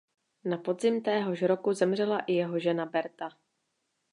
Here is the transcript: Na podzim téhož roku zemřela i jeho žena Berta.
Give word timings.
Na 0.45 0.57
podzim 0.57 1.01
téhož 1.01 1.41
roku 1.41 1.73
zemřela 1.73 2.19
i 2.19 2.33
jeho 2.33 2.59
žena 2.59 2.85
Berta. 2.85 3.29